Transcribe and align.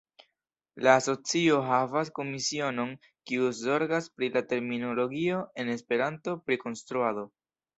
La 0.85 0.93
asocio 0.99 1.59
havas 1.67 2.09
komisionon 2.19 2.95
kiu 3.31 3.51
zorgas 3.59 4.09
pri 4.17 4.31
la 4.39 4.45
terminologio 4.55 5.45
en 5.65 5.73
Esperanto 5.77 6.39
pri 6.49 6.63
konstruado. 6.67 7.31